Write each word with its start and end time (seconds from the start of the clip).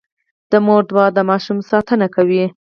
د 0.51 0.53
مور 0.65 0.83
دعا 0.89 1.05
د 1.15 1.19
ماشوم 1.29 1.57
ساتنه 1.71 2.07
کوي. 2.15 2.43